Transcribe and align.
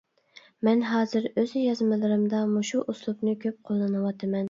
مەن 0.67 0.81
ھازىر 0.91 1.27
ئۆز 1.35 1.53
يازمىلىرىمدا 1.65 2.43
مۇشۇ 2.57 2.85
ئۇسلۇبنى 2.89 3.39
كۆپ 3.49 3.65
قوللىنىۋاتىمەن. 3.71 4.39